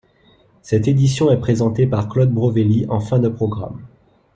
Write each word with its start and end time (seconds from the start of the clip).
Cette 0.63 0.87
édition 0.87 1.29
est 1.29 1.37
présentée 1.39 1.85
par 1.85 2.09
Claude 2.09 2.33
Brovelli 2.33 2.87
en 2.89 2.99
fin 2.99 3.19
de 3.19 3.29
programme. 3.29 3.85